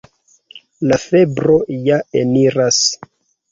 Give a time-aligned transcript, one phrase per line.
[0.91, 2.83] La febro ja eniras.